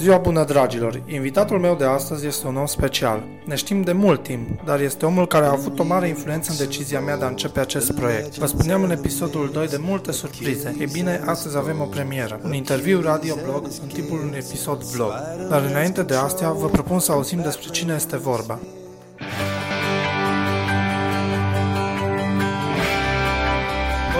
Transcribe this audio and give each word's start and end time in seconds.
Ziua 0.00 0.16
bună, 0.18 0.44
dragilor! 0.44 1.02
Invitatul 1.06 1.58
meu 1.58 1.74
de 1.74 1.84
astăzi 1.84 2.26
este 2.26 2.46
un 2.46 2.56
om 2.56 2.66
special. 2.66 3.22
Ne 3.44 3.54
știm 3.54 3.82
de 3.82 3.92
mult 3.92 4.22
timp, 4.22 4.64
dar 4.64 4.80
este 4.80 5.06
omul 5.06 5.26
care 5.26 5.44
a 5.44 5.50
avut 5.50 5.78
o 5.78 5.84
mare 5.84 6.08
influență 6.08 6.50
în 6.50 6.56
decizia 6.56 7.00
mea 7.00 7.16
de 7.16 7.24
a 7.24 7.28
începe 7.28 7.60
acest 7.60 7.92
proiect. 7.92 8.36
Vă 8.36 8.46
spuneam 8.46 8.82
în 8.82 8.90
episodul 8.90 9.50
2 9.52 9.68
de 9.68 9.76
multe 9.80 10.12
surprize. 10.12 10.76
Ei 10.78 10.88
bine, 10.92 11.22
astăzi 11.26 11.56
avem 11.56 11.80
o 11.80 11.84
premieră. 11.84 12.40
Un 12.44 12.54
interviu 12.54 13.00
radio-blog 13.00 13.68
în 13.82 13.88
timpul 13.88 14.18
unui 14.18 14.36
episod 14.46 14.82
vlog. 14.82 15.12
Dar 15.48 15.62
înainte 15.62 16.02
de 16.02 16.14
astea, 16.14 16.50
vă 16.50 16.66
propun 16.66 16.98
să 16.98 17.12
auzim 17.12 17.40
despre 17.42 17.70
cine 17.70 17.94
este 17.94 18.16
vorba. 18.16 18.58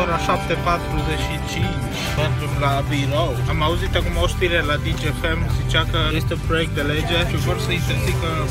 ora 0.02 0.18
7.45 0.18 1.95
pentru 2.20 2.46
la 2.64 2.74
birou. 2.90 3.30
Am 3.52 3.60
auzit 3.68 3.92
acum 4.00 4.16
o 4.24 4.26
știre 4.34 4.60
la 4.70 4.76
DGFM, 4.84 5.40
zicea 5.58 5.82
că 5.92 6.00
este 6.20 6.32
un 6.38 6.44
proiect 6.50 6.72
de 6.78 6.84
lege 6.92 7.18
și 7.30 7.36
vor 7.48 7.58
să 7.66 7.70
interzică 7.80 8.30
uh, 8.44 8.46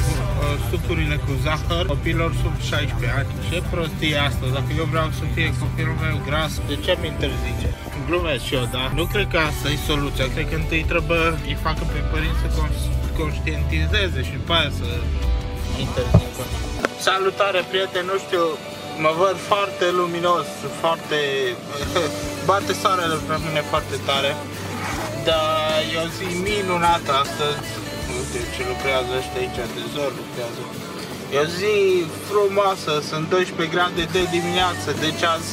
sucurile 0.70 1.16
cu 1.26 1.32
zahăr 1.46 1.86
copilor 1.94 2.32
sub 2.42 2.56
16 2.70 3.18
ani. 3.20 3.30
Ce 3.50 3.58
prostie 3.72 4.18
asta, 4.28 4.46
dacă 4.58 4.70
eu 4.82 4.88
vreau 4.94 5.10
să 5.20 5.24
fie 5.34 5.48
copilul 5.64 5.98
meu 6.06 6.18
gras, 6.28 6.54
de 6.70 6.76
ce 6.84 6.92
mi 7.02 7.08
interzice? 7.14 7.68
Glumesc 8.08 8.44
și 8.48 8.54
eu, 8.60 8.66
da? 8.76 8.84
Nu 9.00 9.06
cred 9.14 9.28
că 9.34 9.40
asta 9.50 9.66
e 9.74 9.78
soluția, 9.92 10.26
cred 10.34 10.46
că 10.50 10.56
întâi 10.62 10.84
trebuie 10.92 11.26
îi 11.50 11.58
facă 11.66 11.84
pe 11.94 12.00
părinți 12.12 12.40
să 12.44 12.48
conștientizeze 13.20 14.20
și 14.28 14.34
după 14.42 14.54
aia 14.58 14.72
să 14.80 14.88
interzică. 15.84 16.44
Salutare, 17.08 17.62
prieteni, 17.72 18.10
nu 18.12 18.18
știu, 18.26 18.44
mă 19.04 19.12
văd 19.22 19.38
foarte 19.52 19.86
luminos, 20.00 20.48
foarte... 20.82 21.18
bate 22.50 22.74
soarele 22.82 23.18
pe 23.28 23.36
mine 23.46 23.62
foarte 23.72 23.96
tare. 24.10 24.32
Dar 25.28 25.80
e 25.94 25.96
o 26.06 26.08
zi 26.18 26.28
minunată 26.50 27.12
astăzi. 27.24 27.68
Uite 28.18 28.40
ce 28.54 28.62
lucrează 28.72 29.12
ăștia 29.20 29.40
aici, 29.44 29.60
de 29.78 29.84
zor 29.94 30.12
lucrează. 30.22 30.62
E 31.34 31.38
o 31.46 31.48
zi 31.60 31.74
frumoasă, 32.30 32.92
sunt 33.10 33.26
12 33.30 33.76
grade 33.76 34.04
de 34.16 34.24
dimineață, 34.36 34.88
deci 35.06 35.24
azi 35.36 35.52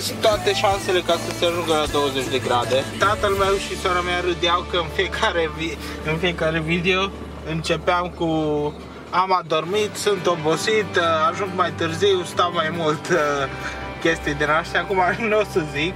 sunt 0.00 0.20
toate 0.20 0.54
șansele 0.54 1.00
ca 1.00 1.12
să 1.24 1.30
se 1.38 1.44
ajungă 1.44 1.72
la 1.72 1.86
20 1.92 2.24
de 2.34 2.38
grade. 2.38 2.84
Tatăl 2.98 3.32
meu 3.44 3.54
și 3.64 3.80
sora 3.82 4.00
mea 4.00 4.20
râdeau 4.20 4.60
că 4.70 4.76
în 4.76 4.90
fiecare, 4.94 5.50
vi- 5.58 5.78
în 6.10 6.16
fiecare 6.16 6.58
video 6.60 7.10
începeam 7.50 8.06
cu 8.18 8.28
am 9.10 9.32
adormit, 9.32 9.94
sunt 9.94 10.26
obosit, 10.26 10.96
uh, 10.96 11.30
ajung 11.30 11.50
mai 11.54 11.72
târziu, 11.72 12.22
stau 12.24 12.52
mai 12.52 12.70
mult 12.76 13.08
uh, 13.08 13.18
chestii 14.00 14.34
din 14.34 14.48
astea, 14.48 14.80
acum 14.80 15.00
nu 15.30 15.38
o 15.38 15.44
să 15.52 15.60
zic, 15.72 15.94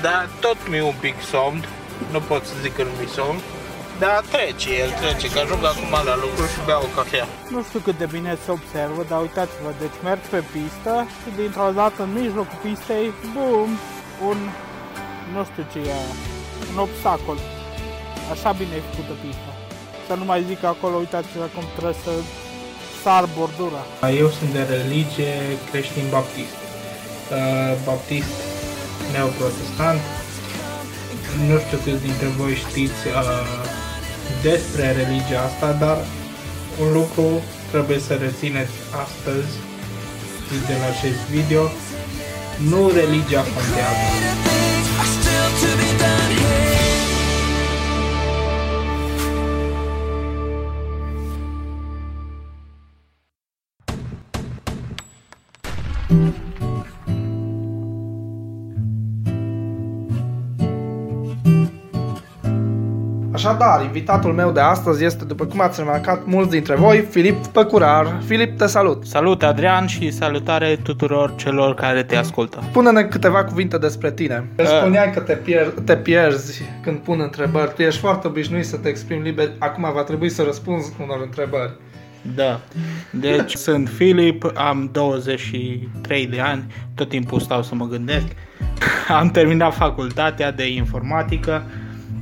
dar 0.00 0.28
tot 0.40 0.56
mi-e 0.68 0.82
un 0.82 0.94
pic 1.00 1.14
somn, 1.30 1.64
nu 2.10 2.20
pot 2.20 2.44
să 2.44 2.52
zic 2.62 2.76
că 2.76 2.82
nu 2.82 2.90
mi 3.00 3.06
somn, 3.06 3.40
dar 3.98 4.22
trece, 4.30 4.70
el 4.82 4.90
trece, 5.00 5.30
că 5.30 5.38
ajung 5.38 5.64
acum 5.64 5.92
la 6.04 6.16
lucru 6.24 6.44
și 6.52 6.60
beau 6.66 6.82
o 6.82 6.94
cafea. 6.96 7.26
Nu 7.50 7.62
știu 7.62 7.80
cât 7.86 7.98
de 7.98 8.08
bine 8.14 8.38
se 8.44 8.50
observă, 8.50 9.04
dar 9.08 9.20
uitați-vă, 9.20 9.70
deci 9.78 9.96
merg 10.02 10.20
pe 10.20 10.42
pistă 10.52 11.06
și 11.20 11.28
dintr-o 11.36 11.70
dată 11.74 12.02
în 12.02 12.12
mijlocul 12.20 12.58
pistei, 12.62 13.12
bum, 13.32 13.70
un, 14.28 14.38
nu 15.34 15.44
știu 15.50 15.64
ce 15.72 15.78
e 15.78 15.92
aia, 15.98 16.14
un 16.72 16.78
obstacol. 16.78 17.38
Așa 18.32 18.52
bine 18.52 18.74
e 18.76 18.82
făcută 18.90 19.14
pista. 19.22 19.51
Să 20.06 20.14
nu 20.14 20.24
mai 20.24 20.44
zic 20.48 20.64
acolo, 20.64 20.96
uitați-vă 20.96 21.46
cum 21.54 21.64
trebuie 21.72 21.96
să 22.04 22.10
sar 23.02 23.24
bordura. 23.38 23.82
Eu 24.22 24.28
sunt 24.36 24.50
de 24.52 24.62
religie 24.76 25.32
creștin-baptist. 25.70 26.56
Uh, 26.62 27.72
Baptist 27.84 28.34
neoprotestant. 29.12 30.00
Nu 31.48 31.56
știu 31.64 31.78
câți 31.84 32.02
dintre 32.08 32.28
voi 32.40 32.54
știți 32.64 33.02
uh, 33.06 33.22
despre 34.42 34.84
religia 35.00 35.40
asta, 35.48 35.68
dar 35.84 35.98
un 36.82 36.92
lucru 36.92 37.28
trebuie 37.70 37.98
să 37.98 38.14
rețineți 38.14 38.76
astăzi 39.04 39.52
și 40.46 40.56
de 40.68 40.74
la 40.80 40.86
acest 40.94 41.20
video. 41.36 41.62
Nu 42.70 42.80
religia 43.00 43.42
contează. 43.54 44.06
Așadar, 63.32 63.82
invitatul 63.84 64.32
meu 64.32 64.50
de 64.50 64.60
astăzi 64.60 65.04
este, 65.04 65.24
după 65.24 65.44
cum 65.44 65.60
ați 65.60 65.80
remarcat 65.80 66.26
mulți 66.26 66.50
dintre 66.50 66.74
voi, 66.74 67.00
Filip 67.10 67.46
Păcurar. 67.46 68.20
Filip, 68.26 68.58
te 68.58 68.66
salut! 68.66 69.06
Salut 69.06 69.42
Adrian 69.42 69.86
și 69.86 70.10
salutare 70.10 70.78
tuturor 70.82 71.34
celor 71.36 71.74
care 71.74 72.02
te 72.02 72.16
ascultă. 72.16 72.62
Pune-ne 72.72 73.02
câteva 73.02 73.44
cuvinte 73.44 73.78
despre 73.78 74.12
tine. 74.12 74.44
Îmi 74.56 74.68
spuneai 74.68 75.12
că 75.12 75.20
te, 75.20 75.34
pier- 75.36 75.72
te 75.84 75.96
pierzi 75.96 76.62
când 76.82 76.98
pun 76.98 77.20
întrebări. 77.20 77.74
Tu 77.74 77.82
ești 77.82 78.00
foarte 78.00 78.26
obișnuit 78.26 78.66
să 78.66 78.76
te 78.76 78.88
exprimi 78.88 79.22
liber. 79.22 79.50
Acum 79.58 79.92
va 79.94 80.02
trebui 80.02 80.28
să 80.28 80.42
răspunzi 80.42 80.92
unor 81.02 81.20
întrebări. 81.24 81.72
Da. 82.34 82.60
Deci 83.10 83.54
sunt 83.54 83.88
Filip, 83.88 84.52
am 84.54 84.88
23 84.92 86.26
de 86.26 86.40
ani, 86.40 86.64
tot 86.94 87.08
timpul 87.08 87.40
stau 87.40 87.62
să 87.62 87.74
mă 87.74 87.86
gândesc. 87.86 88.26
Am 89.20 89.30
terminat 89.30 89.74
facultatea 89.74 90.52
de 90.52 90.72
informatică. 90.72 91.62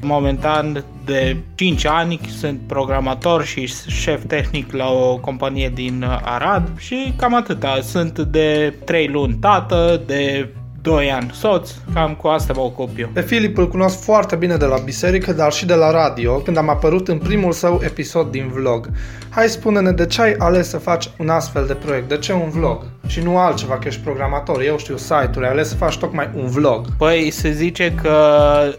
Momentan 0.03 0.85
de 1.05 1.37
5 1.55 1.85
ani 1.85 2.21
sunt 2.39 2.61
programator 2.67 3.45
și 3.45 3.67
șef 3.87 4.23
tehnic 4.27 4.73
la 4.73 4.91
o 4.91 5.17
companie 5.17 5.71
din 5.75 6.05
Arad 6.23 6.71
și 6.79 7.15
cam 7.17 7.35
atâta. 7.35 7.79
Sunt 7.83 8.19
de 8.19 8.75
3 8.85 9.09
luni 9.09 9.35
tată, 9.35 10.03
de 10.07 10.49
2 10.83 11.11
ani 11.11 11.31
soț, 11.35 11.71
cam 11.95 12.15
cu 12.15 12.27
asta 12.29 12.53
mă 12.57 12.61
ocup 12.61 12.91
eu. 12.99 13.09
Pe 13.13 13.21
Filip 13.21 13.59
îl 13.59 13.69
cunosc 13.69 14.03
foarte 14.03 14.37
bine 14.37 14.57
de 14.57 14.65
la 14.65 14.77
biserică, 14.85 15.33
dar 15.33 15.53
și 15.53 15.67
de 15.67 15.75
la 15.75 15.91
radio, 15.91 16.37
când 16.37 16.57
am 16.57 16.69
apărut 16.69 17.09
în 17.09 17.19
primul 17.19 17.53
său 17.53 17.81
episod 17.85 18.31
din 18.31 18.49
vlog. 18.49 18.91
Hai 19.33 19.49
spune-ne 19.49 19.91
de 19.93 20.07
ce 20.07 20.23
ai 20.23 20.35
ales 20.39 20.69
să 20.69 20.79
faci 20.79 21.11
un 21.19 21.29
astfel 21.29 21.67
de 21.67 21.75
proiect, 21.75 22.09
de 22.09 22.19
ce 22.19 22.33
un 22.33 22.49
vlog? 22.49 22.83
Și 23.07 23.21
nu 23.23 23.39
altceva, 23.39 23.79
că 23.79 23.89
ești 23.89 24.01
programator, 24.01 24.61
eu 24.63 24.79
știu 24.79 24.97
site-uri, 24.97 25.45
ai 25.45 25.51
ales 25.51 25.69
să 25.69 25.75
faci 25.75 25.99
tocmai 25.99 26.29
un 26.35 26.47
vlog. 26.47 26.87
Păi 26.99 27.31
se 27.31 27.51
zice 27.51 27.93
că 28.03 28.17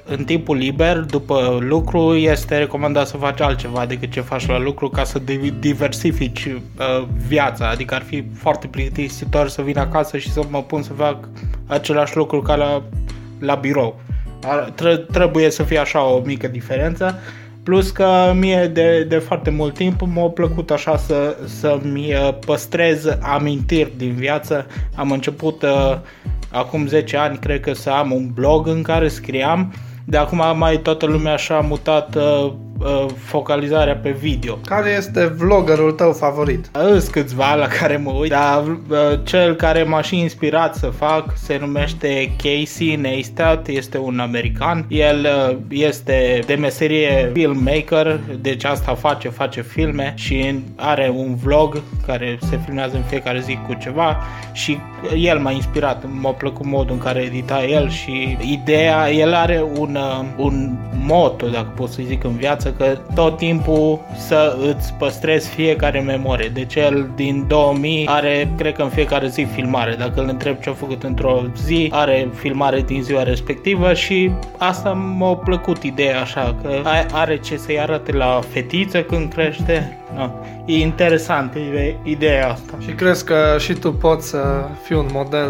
în 0.06 0.24
timpul 0.24 0.58
liber, 0.58 0.98
după 0.98 1.58
lucru, 1.60 2.16
este 2.16 2.58
recomandat 2.58 3.08
să 3.08 3.18
faci 3.18 3.42
altceva 3.42 3.86
decât 3.86 4.12
ce 4.12 4.22
faci 4.22 4.48
la 4.48 4.60
lucru 4.60 4.90
ca 4.90 5.04
să 5.04 5.20
div- 5.20 5.60
diversifici 5.60 6.46
uh, 6.46 7.08
viața. 7.28 7.70
Adică 7.70 7.96
ar 7.96 8.02
fi 8.02 8.26
foarte 8.36 8.68
plictisitor 8.68 9.48
să 9.50 9.62
vin 9.62 9.78
acasă 9.78 10.18
și 10.18 10.32
să 10.32 10.42
mă 10.50 10.64
pun 10.64 10.84
să 10.84 10.94
fac 10.94 11.18
același 11.68 12.16
lucru 12.16 12.42
ca 12.42 12.56
la, 12.56 12.84
la 13.40 13.56
birou. 13.56 14.00
Ar, 14.44 14.72
tre- 14.76 15.06
trebuie 15.12 15.50
să 15.50 15.64
fie 15.64 15.78
așa 15.78 16.04
o 16.04 16.22
mică 16.26 16.48
diferență. 16.48 17.20
Plus 17.64 17.92
că 17.92 18.34
mie 18.36 18.68
de, 18.68 19.04
de 19.04 19.18
foarte 19.18 19.50
mult 19.50 19.74
timp 19.74 20.02
m-a 20.02 20.28
plăcut 20.28 20.72
așa 20.72 20.98
să, 20.98 21.38
să-mi 21.46 22.14
uh, 22.14 22.38
păstrez 22.46 23.18
amintiri 23.22 23.94
din 23.98 24.14
viață. 24.14 24.66
Am 24.96 25.12
început 25.12 25.62
uh, 25.62 25.98
acum 26.52 26.88
10 26.88 27.18
ani, 27.18 27.38
cred 27.38 27.60
că 27.60 27.74
să 27.74 27.90
am 27.90 28.12
un 28.12 28.30
blog 28.34 28.68
în 28.68 28.82
care 28.82 29.08
scriam. 29.08 29.74
De 30.06 30.18
acum 30.18 30.58
mai 30.58 30.78
toată 30.78 31.06
lumea 31.06 31.36
și-a 31.36 31.60
mutat 31.60 32.16
uh, 32.16 32.54
uh, 32.84 33.06
focalizarea 33.18 33.96
pe 33.96 34.10
video. 34.10 34.56
Care 34.66 34.90
este 34.98 35.26
vloggerul 35.26 35.92
tău 35.92 36.12
favorit? 36.12 36.70
Îs 36.74 37.08
câțiva 37.08 37.56
la 37.56 37.68
care 37.68 37.98
mă 37.98 38.12
uit, 38.12 38.30
dar 38.30 38.64
uh, 38.68 38.98
cel 39.24 39.56
care 39.56 39.84
m-a 39.84 40.02
și 40.02 40.20
inspirat 40.20 40.76
să 40.76 40.88
fac 40.88 41.34
se 41.36 41.58
numește 41.60 42.32
Casey 42.38 42.96
Neistat, 42.96 43.68
este 43.68 43.98
un 43.98 44.20
american. 44.20 44.86
El 44.90 45.28
uh, 45.50 45.58
este 45.70 46.40
de 46.46 46.54
meserie 46.54 47.32
filmmaker, 47.34 48.20
deci 48.42 48.64
asta 48.64 48.96
face, 48.96 49.30
face 49.30 49.62
filme 49.62 50.14
și 50.16 50.60
are 50.76 51.12
un 51.16 51.36
vlog 51.36 51.82
care 52.06 52.38
se 52.50 52.60
filmează 52.66 52.96
în 52.96 53.04
fiecare 53.04 53.40
zi 53.40 53.60
cu 53.68 53.74
ceva 53.74 54.18
și 54.52 54.78
el 55.16 55.40
m-a 55.40 55.52
inspirat, 55.52 56.04
m-a 56.22 56.32
plăcut 56.32 56.66
modul 56.66 56.94
în 56.94 57.02
care 57.02 57.20
edita 57.20 57.64
el 57.64 57.90
și 57.90 58.38
ideea, 58.52 59.12
el 59.12 59.34
are 59.34 59.64
un, 59.78 59.96
uh, 59.96 60.26
un 60.38 60.78
moto, 61.06 61.48
dacă 61.48 61.72
pot 61.76 61.90
să 61.90 62.02
zic, 62.06 62.24
în 62.24 62.36
viață, 62.36 62.71
că 62.78 62.98
tot 63.16 63.38
timpul 63.38 64.00
să 64.16 64.58
îți 64.68 64.94
păstrezi 64.94 65.50
fiecare 65.50 66.00
memorie. 66.00 66.50
Deci 66.54 66.76
el 66.76 67.10
din 67.16 67.46
2000 67.48 68.08
are, 68.10 68.52
cred 68.58 68.74
că 68.74 68.82
în 68.82 68.90
fiecare 68.90 69.28
zi 69.28 69.48
filmare. 69.54 69.96
Dacă 70.00 70.22
îl 70.22 70.28
întreb 70.30 70.60
ce 70.62 70.70
a 70.70 70.74
făcut 70.74 71.04
într-o 71.04 71.42
zi, 71.64 71.90
are 71.94 72.28
filmare 72.36 72.82
din 72.82 73.04
ziua 73.04 73.24
respectivă 73.24 73.94
și 73.94 74.32
asta 74.58 74.92
m-a 74.92 75.36
plăcut 75.36 75.84
ideea 75.84 76.22
așa, 76.22 76.56
că 76.62 76.70
are 77.12 77.38
ce 77.38 77.58
să-i 77.58 77.80
arate 77.80 78.12
la 78.12 78.40
fetiță 78.50 79.02
când 79.02 79.34
crește. 79.34 79.98
No. 80.16 80.30
E 80.66 80.78
interesant 80.80 81.56
ide- 81.56 81.96
ideea 82.04 82.50
asta. 82.52 82.74
Și 82.84 82.92
crezi 82.92 83.26
că 83.26 83.56
și 83.60 83.74
tu 83.74 83.94
poți 83.94 84.30
să 84.30 84.66
fii 84.84 84.96
un 84.96 85.08
model 85.14 85.50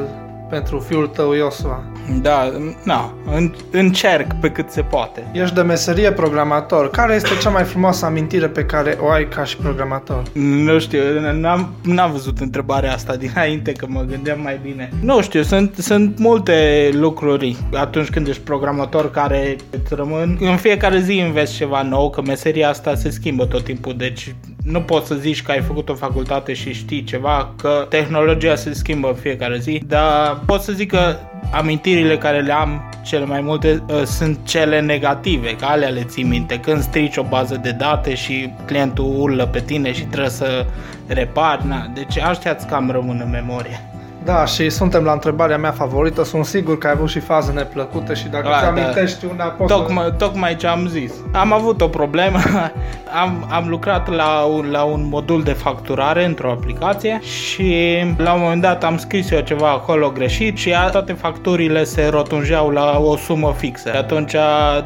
pentru 0.52 0.80
fiul 0.80 1.08
tău 1.08 1.34
Iosua. 1.34 1.84
Da, 2.22 2.52
na, 2.84 3.14
în, 3.36 3.54
încerc 3.72 4.34
pe 4.42 4.50
cât 4.50 4.70
se 4.70 4.82
poate. 4.82 5.28
Ești 5.32 5.56
de 5.56 5.62
meserie 5.62 6.12
programator. 6.12 6.90
Care 6.90 7.14
este 7.14 7.30
cea 7.42 7.50
mai 7.50 7.64
frumoasă 7.64 8.06
amintire 8.06 8.48
pe 8.48 8.66
care 8.66 8.98
o 9.02 9.10
ai 9.10 9.28
ca 9.28 9.44
și 9.44 9.58
programator? 9.58 10.24
Nu 10.34 10.80
știu, 10.80 11.00
n-am, 11.34 11.74
n-am 11.84 12.12
văzut 12.12 12.40
întrebarea 12.40 12.94
asta 12.94 13.16
dinainte 13.16 13.72
că 13.72 13.86
mă 13.90 14.06
gândeam 14.10 14.42
mai 14.42 14.60
bine. 14.64 14.90
Nu 15.02 15.22
știu, 15.22 15.42
sunt, 15.42 15.76
sunt 15.78 16.20
multe 16.20 16.90
lucruri 16.94 17.58
atunci 17.74 18.10
când 18.10 18.28
ești 18.28 18.42
programator 18.42 19.12
care 19.12 19.56
îți 19.70 19.96
rămân. 19.96 20.38
În 20.40 20.56
fiecare 20.56 21.00
zi 21.00 21.24
înveți 21.26 21.54
ceva 21.54 21.82
nou, 21.82 22.10
că 22.10 22.22
meseria 22.22 22.70
asta 22.70 22.96
se 22.96 23.10
schimbă 23.10 23.46
tot 23.46 23.64
timpul, 23.64 23.96
deci 23.98 24.36
nu 24.64 24.82
poți 24.82 25.08
să 25.08 25.16
zici 25.16 25.42
că 25.42 25.52
ai 25.52 25.62
făcut 25.62 25.90
o 25.90 25.94
facultate 25.94 26.54
și 26.54 26.74
știi 26.74 27.04
ceva, 27.04 27.54
că 27.58 27.86
tehnologia 27.90 28.56
se 28.56 28.74
schimbă 28.74 29.08
în 29.08 29.16
fiecare 29.16 29.58
zi, 29.58 29.82
dar 29.88 30.40
pot 30.46 30.62
să 30.62 30.72
zic 30.72 30.90
că 30.90 31.16
amintirile 31.52 32.18
care 32.18 32.42
le 32.42 32.54
am 32.54 32.82
cele 33.04 33.26
mai 33.26 33.42
multe 33.42 33.84
uh, 33.90 34.04
sunt 34.04 34.40
cele 34.44 34.82
negative, 34.82 35.56
că 35.56 35.66
alea 35.66 35.90
le 35.90 36.04
ții 36.04 36.24
minte. 36.24 36.60
Când 36.60 36.82
strici 36.82 37.18
o 37.18 37.24
bază 37.24 37.60
de 37.64 37.72
date 37.72 38.16
și 38.16 38.54
clientul 38.66 39.16
urlă 39.18 39.46
pe 39.46 39.60
tine 39.60 39.94
și 39.94 40.04
trebuie 40.04 40.30
să 40.30 40.66
repari, 41.08 41.68
na, 41.68 41.92
deci 41.94 42.18
aștia 42.18 42.52
îți 42.52 42.68
cam 42.68 42.92
rămân 42.92 43.22
în 43.24 43.30
memorie. 43.30 43.91
Da, 44.24 44.46
și 44.46 44.70
suntem 44.70 45.04
la 45.04 45.12
întrebarea 45.12 45.58
mea 45.58 45.72
favorită. 45.72 46.24
Sunt 46.24 46.46
sigur 46.46 46.78
că 46.78 46.88
ai 46.88 46.94
avut 46.96 47.10
și 47.10 47.20
faze 47.20 47.52
neplăcute 47.52 48.14
și 48.14 48.28
dacă 48.28 48.48
Da, 48.50 48.56
ți 48.56 48.62
da. 48.62 48.68
amintești 48.68 49.26
una, 49.26 49.44
poți 49.46 49.74
Tocmai, 49.74 50.14
tocmai 50.18 50.56
ce 50.56 50.68
am 50.68 50.88
zis. 50.88 51.14
Am 51.34 51.54
avut 51.54 51.82
o 51.82 51.88
problemă. 51.88 52.38
Am, 53.22 53.48
am 53.52 53.68
lucrat 53.68 54.10
la 54.10 54.40
un, 54.44 54.68
la 54.72 54.84
un 54.84 55.08
modul 55.10 55.44
de 55.44 55.52
facturare 55.52 56.26
într-o 56.26 56.52
aplicație 56.52 57.20
și 57.22 57.76
la 58.18 58.34
un 58.34 58.40
moment 58.42 58.62
dat 58.62 58.84
am 58.84 58.98
scris 58.98 59.32
eu 59.32 59.40
ceva 59.40 59.70
acolo 59.70 60.10
greșit 60.10 60.58
și 60.58 60.74
a- 60.74 60.90
toate 60.90 61.14
facturile 61.14 61.84
se 61.84 62.08
rotunjeau 62.12 62.70
la 62.70 63.00
o 63.00 63.16
sumă 63.16 63.54
fixă. 63.58 63.90
Și 63.90 63.96
atunci 63.96 64.36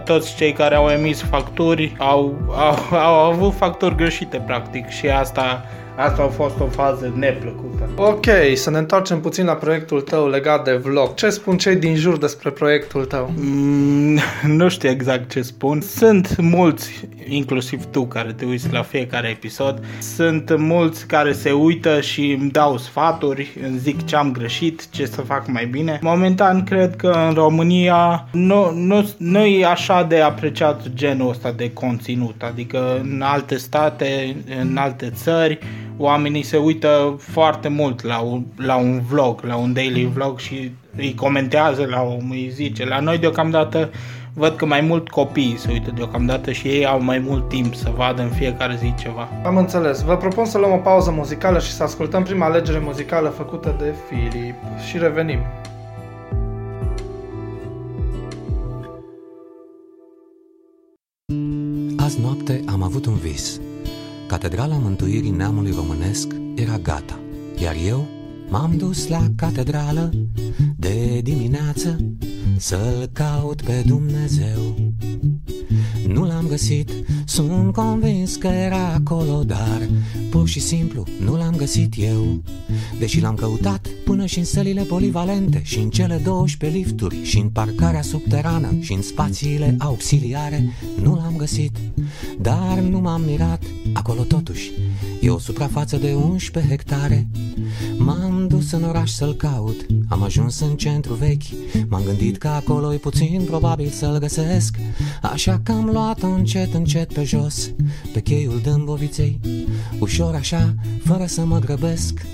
toți 0.04 0.36
cei 0.36 0.52
care 0.54 0.76
au 0.76 0.88
emis 0.88 1.22
facturi 1.22 1.96
au, 1.98 2.34
au, 2.56 2.98
au 3.00 3.32
avut 3.32 3.54
facturi 3.58 3.96
greșite 3.96 4.38
practic 4.46 4.90
și 4.90 5.08
asta, 5.08 5.66
asta 5.96 6.24
a 6.24 6.28
fost 6.28 6.60
o 6.60 6.66
fază 6.66 7.14
neplăcută. 7.16 7.90
Ok, 7.96 8.26
să 8.54 8.70
ne 8.70 8.78
întoarcem 8.78 9.20
puțin 9.20 9.46
la 9.46 9.54
proiectul 9.54 10.02
tău 10.02 10.30
legat 10.30 10.64
de 10.64 10.74
vlog. 10.74 11.14
Ce 11.14 11.30
spun 11.30 11.58
cei 11.58 11.76
din 11.76 11.96
jur 11.96 12.18
despre 12.18 12.50
proiectul 12.50 13.06
tău? 13.06 13.34
Mm, 13.36 14.20
nu 14.58 14.70
știu 14.70 14.90
exact 14.90 15.32
ce 15.32 15.42
spun. 15.42 15.82
Sunt 15.82 16.38
mulți, 16.38 17.08
inclusiv 17.28 17.86
tu, 17.86 18.06
care 18.06 18.34
te 18.34 18.46
uiți 18.46 18.72
la 18.72 18.82
fiecare 18.82 19.28
episod. 19.28 19.84
Sunt 20.00 20.58
mulți 20.58 21.08
care 21.08 21.32
se 21.32 21.52
uită 21.52 22.02
și 22.02 22.38
îmi 22.40 22.52
dau 22.52 22.78
sfaturi, 22.78 23.58
îmi 23.68 23.78
zic 23.78 24.06
ce 24.06 24.16
am 24.16 24.32
greșit, 24.32 24.90
ce 24.90 25.06
să 25.06 25.22
fac 25.22 25.48
mai 25.48 25.66
bine. 25.66 26.00
Momentan, 26.02 26.64
cred 26.64 26.96
că 26.96 27.26
în 27.28 27.34
România 27.34 28.28
nu, 28.32 28.72
nu, 28.72 29.10
nu 29.18 29.46
e 29.46 29.66
așa 29.66 30.04
de 30.04 30.22
apreciat 30.22 30.90
genul 30.94 31.30
ăsta 31.30 31.52
de 31.52 31.74
conținut. 31.74 32.42
Adică 32.42 33.00
în 33.04 33.22
alte 33.22 33.58
state, 33.58 34.36
în 34.60 34.78
alte 34.78 35.12
țări, 35.16 35.60
oamenii 35.98 36.44
se 36.44 36.58
uită 36.58 37.16
foarte 37.18 37.68
mult 37.68 38.04
la 38.04 38.20
un, 38.20 38.44
la 38.58 38.76
un 38.76 39.02
vlog, 39.10 39.42
la 39.44 39.56
un 39.56 39.74
daily 39.74 40.10
vlog 40.14 40.40
și 40.40 40.72
îi 40.98 41.14
comentează 41.14 41.86
la 41.86 42.02
om, 42.02 42.30
îi 42.30 42.50
zice. 42.54 42.86
La 42.86 43.00
noi 43.00 43.18
deocamdată 43.18 43.90
văd 44.34 44.56
că 44.56 44.66
mai 44.66 44.82
mult 44.82 45.10
copii 45.10 45.56
se 45.58 45.72
uită 45.72 45.92
deocamdată 45.96 46.52
și 46.52 46.68
ei 46.68 46.86
au 46.86 47.02
mai 47.02 47.20
mult 47.20 47.50
timp 47.50 47.76
să 47.76 47.92
vadă 47.96 48.22
în 48.22 48.30
fiecare 48.30 48.76
zi 48.80 48.94
ceva. 49.00 49.28
Am 49.46 49.58
înțeles. 49.58 50.02
Vă 50.02 50.18
propun 50.18 50.46
să 50.46 50.58
luăm 50.58 50.72
o 50.72 50.78
pauză 50.78 51.12
muzicală 51.12 51.60
și 51.60 51.72
să 51.72 51.84
ascultăm 51.84 52.24
prima 52.24 52.46
alegere 52.46 52.80
muzicală 52.84 53.30
făcută 53.30 53.76
de 53.80 53.94
Filip. 54.10 54.56
Și 54.90 54.98
revenim. 54.98 55.40
Azi 61.98 62.22
noapte 62.22 62.64
am 62.72 62.84
avut 62.84 63.06
un 63.06 63.16
vis. 63.16 63.60
Catedrala 64.28 64.78
Mântuirii 64.78 65.30
Neamului 65.30 65.72
Românesc 65.72 66.28
era 66.56 66.78
gata, 66.78 67.20
iar 67.62 67.76
eu 67.88 68.08
m-am 68.50 68.78
dus 68.78 69.08
la 69.08 69.28
catedrală 69.36 70.14
de 70.76 71.20
dimineață 71.24 71.98
să-L 72.58 73.10
caut 73.14 73.62
pe 73.62 73.84
Dumnezeu. 73.86 74.76
Nu 76.08 76.26
l-am 76.26 76.48
găsit, 76.48 76.92
sunt 77.26 77.74
convins 77.74 78.36
că 78.36 78.48
era 78.48 78.94
acolo, 78.94 79.44
dar 79.44 79.90
pur 80.30 80.48
și 80.48 80.60
simplu 80.60 81.04
nu 81.20 81.38
l-am 81.38 81.56
găsit 81.56 81.94
eu. 81.98 82.42
Deși 83.00 83.22
l-am 83.22 83.36
căutat 83.36 83.88
până 84.06 84.26
și 84.26 84.40
în 84.40 84.46
sălile 84.46 84.82
polivalente 84.82 85.62
și 85.64 85.80
în 85.80 85.90
cele 85.90 86.22
12 86.24 86.80
lifturi 86.80 87.24
și 87.24 87.38
în 87.38 87.50
parcarea 87.50 88.02
subterană 88.02 88.78
și 88.80 88.94
în 88.94 89.02
spațiile 89.02 89.76
auxiliare, 89.80 90.74
nu 91.02 91.16
l-am 91.16 91.34
găsit. 91.38 91.78
Dar 92.42 92.80
nu 92.80 93.00
m-am 93.00 93.22
mirat, 93.22 93.64
acolo 94.06 94.24
totuși 94.24 94.72
e 95.22 95.30
o 95.30 95.40
suprafață 95.40 95.98
de 95.98 96.14
11 96.14 96.72
hectare. 96.72 97.28
M-am 97.98 98.48
dus 98.48 98.72
în 98.72 98.84
oraș 98.84 99.12
să-l 99.12 99.34
caut, 99.34 99.86
am 100.08 100.24
ajuns 100.24 100.60
în 100.60 100.76
centru 100.76 101.14
vechi, 101.14 101.44
m-am 101.90 102.04
gândit 102.04 102.38
că 102.38 102.48
acolo 102.48 102.94
e 102.94 102.98
puțin 102.98 103.42
probabil 103.46 103.90
să-l 103.90 104.18
găsesc, 104.18 104.78
așa 105.22 105.60
că 105.64 105.72
am 105.72 105.86
luat-o 105.86 106.28
încet, 106.28 106.74
încet 106.74 107.14
pe 107.14 107.24
jos, 107.24 107.72
pe 108.14 108.20
cheiul 108.20 108.60
Dâmboviței, 108.64 109.40
ușor 110.00 110.36
așa, 110.36 110.76
fără 111.04 111.26
să 111.26 111.46
mă 111.46 111.60
grăbesc. 111.60 112.26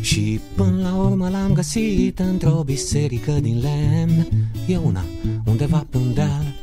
Și 0.00 0.40
până 0.54 0.82
la 0.82 0.94
urmă 0.94 1.28
l-am 1.28 1.52
găsit 1.52 2.18
într-o 2.18 2.62
biserică 2.64 3.32
din 3.32 3.60
lemn, 3.60 4.26
e 4.66 4.76
una, 4.76 5.04
undeva 5.44 5.86
pe 5.90 5.96
un 5.96 6.14
deal. 6.14 6.54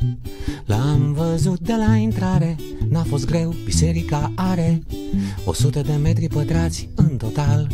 L-am 0.64 1.12
văzut 1.12 1.60
de 1.60 1.74
la 1.86 1.94
intrare, 1.94 2.56
n-a 2.88 3.02
fost 3.02 3.26
greu, 3.26 3.54
biserica 3.64 4.32
are 4.34 4.82
100 5.44 5.80
de 5.80 5.92
metri 6.02 6.28
pătrați 6.28 6.88
în 6.94 7.16
total. 7.16 7.70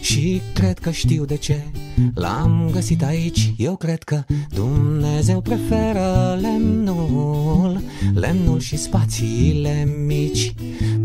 Și 0.00 0.40
cred 0.54 0.78
că 0.78 0.90
știu 0.90 1.24
de 1.24 1.36
ce 1.36 1.64
L-am 2.14 2.68
găsit 2.72 3.02
aici, 3.02 3.54
eu 3.56 3.76
cred 3.76 4.02
că 4.02 4.24
Dumnezeu 4.54 5.40
preferă 5.40 6.38
lemnul 6.40 7.80
Lemnul 8.14 8.60
și 8.60 8.76
spațiile 8.76 9.88
mici 10.06 10.54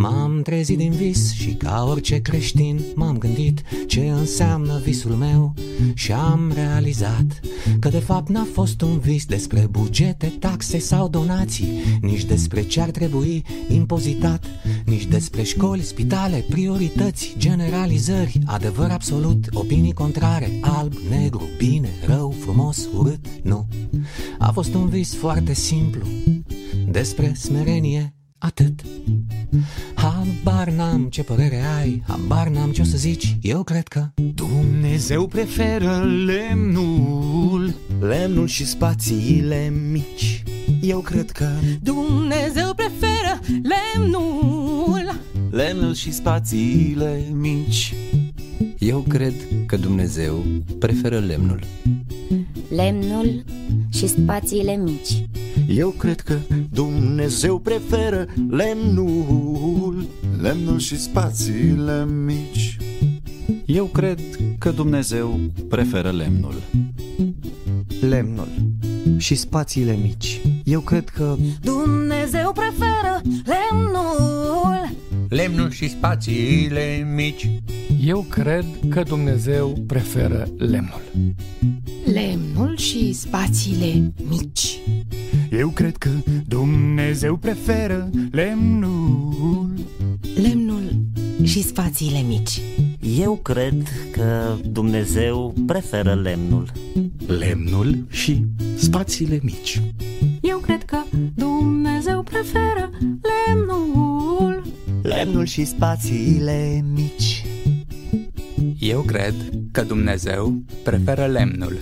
M-am 0.01 0.42
trezit 0.42 0.77
din 0.77 0.92
vis 0.92 1.31
și 1.33 1.53
ca 1.53 1.86
orice 1.89 2.21
creștin 2.21 2.81
M-am 2.95 3.18
gândit 3.18 3.62
ce 3.88 4.00
înseamnă 4.00 4.80
visul 4.83 5.12
meu 5.12 5.53
Și 5.94 6.12
am 6.12 6.51
realizat 6.53 7.39
că 7.80 7.89
de 7.89 8.00
fapt 8.00 8.30
n-a 8.30 8.48
fost 8.53 8.81
un 8.81 9.00
vis 9.00 9.25
despre 9.25 9.68
bugete, 9.69 10.33
taxe 10.39 10.77
sau 10.77 11.07
donații 11.07 11.68
Nici 12.01 12.24
despre 12.24 12.62
ce 12.62 12.81
ar 12.81 12.90
trebui 12.90 13.44
impozitat 13.68 14.45
Nici 14.85 15.06
despre 15.06 15.44
școli, 15.44 15.81
spitale, 15.81 16.45
priorități, 16.49 17.35
generalizări 17.37 18.40
Adevăr 18.45 18.90
absolut, 18.90 19.45
opinii 19.52 19.94
contrare, 19.94 20.52
alb, 20.61 20.94
negru, 21.09 21.49
bine, 21.57 21.90
rău, 22.06 22.35
frumos, 22.40 22.87
urât, 22.97 23.25
nu. 23.44 23.68
A 24.37 24.52
fost 24.52 24.73
un 24.73 24.87
vis 24.87 25.16
foarte 25.16 25.54
simplu 25.54 26.06
despre 26.92 27.33
smerenie 27.33 28.14
Atât 28.44 28.81
Habar 30.44 30.69
n-am 30.69 31.07
ce 31.10 31.24
părere 31.24 31.62
ai 31.80 32.04
Habar 32.07 32.48
n-am 32.48 32.71
ce 32.71 32.81
o 32.81 32.83
să 32.83 32.98
zici 32.98 33.38
Eu 33.42 33.64
cred 33.64 33.88
că 33.88 34.06
Dumnezeu 34.36 35.28
preferă 35.28 36.04
lemnul. 36.26 37.74
Lemnul 38.00 38.48
și 38.48 38.66
spațiile 38.66 39.74
mici. 39.92 40.44
Eu 40.81 41.00
cred 41.00 41.31
că 41.31 41.48
Dumnezeu 41.81 42.74
preferă 42.76 43.40
lemnul. 43.45 45.19
Lemnul 45.50 45.94
și 45.94 46.12
spațiile 46.12 47.24
mici. 47.31 47.94
Eu 48.80 49.00
cred 49.00 49.33
că 49.66 49.78
Dumnezeu 49.78 50.44
preferă 50.80 51.19
lemnul. 51.19 51.60
lemnul 52.69 53.44
și 53.90 54.07
spațiile 54.07 54.76
mici. 54.76 55.26
Eu 55.68 55.90
cred 55.90 56.21
că 56.21 56.38
Dumnezeu 56.69 57.60
preferă 57.60 58.26
lemnul 58.50 60.06
Lemnul 60.42 60.80
și 60.80 61.00
spațiile 61.00 62.06
mici 62.26 62.78
Eu 63.66 63.86
cred 63.86 64.19
că 64.57 64.71
Dumnezeu 64.71 65.40
preferă 65.69 66.10
lemnul. 66.12 66.62
lemnul 68.00 68.48
și 69.18 69.36
spațiile 69.36 69.95
mici. 70.02 70.42
Eu 70.64 70.80
cred 70.80 71.10
că 71.10 71.36
Dumnezeu 71.62 72.52
preferă 72.52 73.21
lemnul 73.45 74.90
Lemnul 75.30 75.71
și 75.71 75.90
spațiile 75.90 77.12
mici 77.16 77.50
Eu 78.02 78.26
cred 78.30 78.66
că 78.90 79.04
Dumnezeu 79.04 79.83
preferă 79.88 80.48
lemnul. 80.57 81.02
Lemnul 82.06 82.78
și 82.78 83.14
spațiile 83.14 84.14
mici. 84.30 84.80
Eu 85.52 85.69
cred 85.69 85.98
că 85.98 86.10
Dumnezeu 86.48 87.36
preferă 87.36 88.10
lemnul 88.31 89.70
Lemnul 90.42 90.95
și 91.44 91.64
spațiile 91.64 92.21
mici. 92.21 92.62
Eu 93.18 93.36
cred 93.36 93.83
că 94.12 94.56
Dumnezeu 94.66 95.54
preferă 95.66 96.14
lemnul. 96.14 96.71
Lemnul 97.28 98.06
și 98.10 98.45
spațiile 98.76 99.40
mici. 99.44 99.81
Eu 100.42 100.57
cred 100.57 100.83
că 100.83 100.98
Dumnezeu 101.36 102.24
preferă 102.24 102.90
lemnul 103.21 104.62
Lemnul 105.02 105.45
și 105.45 105.66
spațiile 105.66 106.86
mici 106.94 107.45
Eu 108.80 109.02
cred 109.02 109.33
că 109.71 109.81
Dumnezeu 109.81 110.62
preferă 110.83 111.26
lemnul 111.26 111.80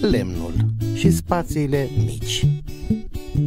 Lemnul 0.00 0.52
și 0.94 1.10
spațiile 1.10 1.88
mici 2.04 2.46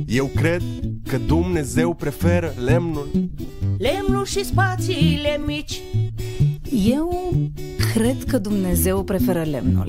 Eu 0.06 0.26
cred 0.36 0.62
că 1.08 1.18
Dumnezeu 1.18 1.94
preferă 1.94 2.54
lemnul 2.66 3.08
Lemnul 3.78 4.26
și 4.26 4.46
spațiile 4.46 5.40
mici. 5.46 5.82
Eu 6.88 7.34
cred 7.94 8.24
că 8.28 8.38
Dumnezeu 8.38 9.04
preferă 9.04 9.44
lemnul. 9.44 9.88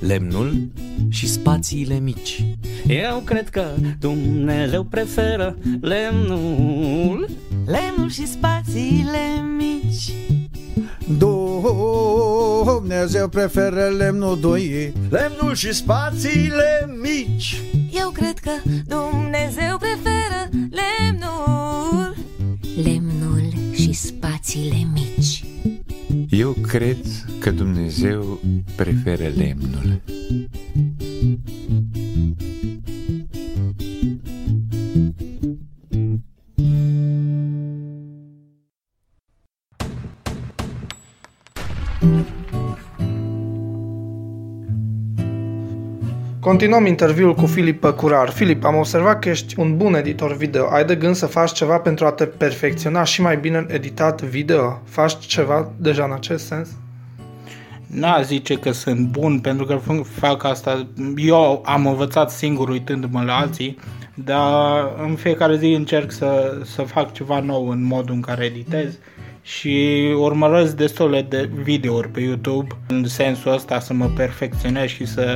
Lemnul 0.00 0.68
și 1.08 1.28
spațiile 1.28 1.98
mici. 1.98 2.44
Eu 2.86 3.22
cred 3.24 3.48
că 3.48 3.64
Dumnezeu 4.00 4.84
preferă 4.84 5.56
lemnul. 5.80 7.28
Lemnul 7.66 8.10
și 8.10 8.26
spațiile 8.26 9.18
mici. 9.58 10.12
Dumnezeu 11.18 13.28
preferă 13.28 13.88
lemnul 13.88 14.40
doi. 14.40 14.92
Lemnul 15.10 15.54
și 15.54 15.72
spațiile 15.72 16.98
mici. 17.02 17.62
Eu 17.92 18.10
cred 18.10 18.38
că 18.38 18.50
Dumnezeu 18.86 19.78
preferă 19.78 19.97
Eu 26.48 26.54
cred 26.62 26.96
că 27.40 27.50
Dumnezeu 27.50 28.40
preferă 28.76 29.22
lemnul 29.36 30.00
Continuăm 46.58 46.86
interviul 46.86 47.34
cu 47.34 47.46
Filip 47.46 47.80
Păcurar. 47.80 48.30
Filip, 48.30 48.64
am 48.64 48.76
observat 48.76 49.18
că 49.18 49.28
ești 49.28 49.58
un 49.58 49.76
bun 49.76 49.94
editor 49.94 50.36
video. 50.36 50.68
Ai 50.70 50.84
de 50.84 50.94
gând 50.94 51.14
să 51.14 51.26
faci 51.26 51.52
ceva 51.52 51.78
pentru 51.78 52.06
a 52.06 52.12
te 52.12 52.26
perfecționa 52.26 53.04
și 53.04 53.20
mai 53.20 53.36
bine 53.36 53.58
în 53.58 53.66
editat 53.70 54.22
video? 54.22 54.80
Faci 54.84 55.18
ceva 55.18 55.70
deja 55.76 56.04
în 56.04 56.12
acest 56.12 56.46
sens? 56.46 56.68
N-a 57.86 58.20
zice 58.20 58.54
că 58.54 58.70
sunt 58.70 59.00
bun 59.00 59.40
pentru 59.40 59.64
că 59.64 59.80
fac 60.02 60.44
asta. 60.44 60.86
Eu 61.16 61.62
am 61.64 61.86
învățat 61.86 62.30
singur 62.30 62.68
uitându-mă 62.68 63.22
la 63.22 63.36
alții, 63.36 63.78
dar 64.14 64.92
în 65.02 65.14
fiecare 65.14 65.56
zi 65.56 65.66
încerc 65.66 66.10
să, 66.10 66.60
să 66.64 66.82
fac 66.82 67.12
ceva 67.12 67.40
nou 67.40 67.68
în 67.68 67.84
modul 67.84 68.14
în 68.14 68.20
care 68.20 68.44
editez 68.44 68.98
și 69.42 70.04
urmăresc 70.16 70.76
destule 70.76 71.22
de 71.22 71.50
videouri 71.62 72.08
pe 72.08 72.20
YouTube 72.20 72.74
în 72.88 73.04
sensul 73.04 73.52
ăsta 73.52 73.80
să 73.80 73.92
mă 73.92 74.10
perfecționez 74.16 74.88
și 74.88 75.06
să 75.06 75.26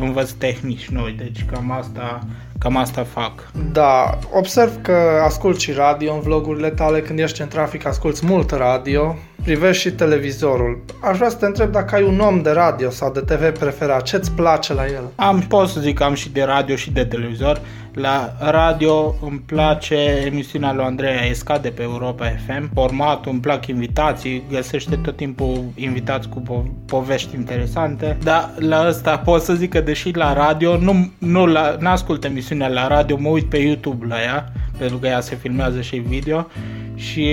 învăț 0.00 0.30
tehnici 0.30 0.88
noi, 0.88 1.14
deci 1.18 1.44
cam 1.52 1.70
asta, 1.70 2.20
cam 2.58 2.76
asta 2.76 3.02
fac. 3.02 3.50
Da, 3.72 4.18
observ 4.32 4.82
că 4.82 5.20
asculti 5.24 5.62
și 5.62 5.72
radio 5.72 6.14
în 6.14 6.20
vlogurile 6.20 6.70
tale, 6.70 7.00
când 7.00 7.18
ești 7.18 7.40
în 7.40 7.48
trafic 7.48 7.86
asculti 7.86 8.26
mult 8.26 8.50
radio, 8.50 9.16
privești 9.42 9.82
și 9.82 9.90
televizorul. 9.90 10.84
Aș 11.02 11.16
vrea 11.16 11.28
să 11.28 11.36
te 11.36 11.46
întreb 11.46 11.70
dacă 11.70 11.94
ai 11.94 12.02
un 12.02 12.20
om 12.20 12.42
de 12.42 12.50
radio 12.50 12.90
sau 12.90 13.12
de 13.12 13.20
TV 13.20 13.58
preferat, 13.58 14.02
ce-ți 14.02 14.32
place 14.32 14.74
la 14.74 14.86
el? 14.86 15.02
Am, 15.14 15.40
pot 15.48 15.68
să 15.68 15.80
zic 15.80 15.96
că 15.96 16.04
am 16.04 16.14
și 16.14 16.30
de 16.30 16.42
radio 16.42 16.76
și 16.76 16.90
de 16.90 17.04
televizor. 17.04 17.60
La 18.00 18.34
radio 18.38 19.14
îmi 19.20 19.42
place 19.46 19.94
emisiunea 20.24 20.72
lui 20.72 20.84
Andreea 20.84 21.24
Esca 21.24 21.58
de 21.58 21.68
pe 21.68 21.82
Europa 21.82 22.26
FM. 22.46 22.70
Formatul, 22.74 23.32
îmi 23.32 23.40
plac 23.40 23.66
invitații, 23.66 24.42
găsește 24.50 24.96
tot 24.96 25.16
timpul 25.16 25.64
invitați 25.74 26.28
cu 26.28 26.42
po- 26.42 26.86
povești 26.86 27.34
interesante. 27.34 28.16
Dar 28.22 28.50
la 28.58 28.86
ăsta 28.88 29.18
pot 29.18 29.42
să 29.42 29.54
zic 29.54 29.70
că 29.70 29.80
deși 29.80 30.10
la 30.14 30.32
radio, 30.32 30.76
nu, 30.76 31.10
nu 31.18 31.46
la, 31.46 31.76
n-ascult 31.80 32.24
emisiunea 32.24 32.68
la 32.68 32.86
radio, 32.86 33.16
mă 33.16 33.28
uit 33.28 33.48
pe 33.48 33.58
YouTube 33.58 34.06
la 34.06 34.22
ea, 34.22 34.52
pentru 34.78 34.96
că 34.96 35.06
ea 35.06 35.20
se 35.20 35.34
filmează 35.34 35.80
și 35.80 35.96
video 35.96 36.46
și 36.94 37.24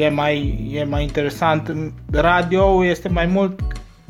e 0.00 0.08
mai, 0.08 0.68
e 0.72 0.84
mai 0.84 1.02
interesant. 1.02 1.76
Radio 2.10 2.84
este 2.84 3.08
mai 3.08 3.26
mult 3.26 3.60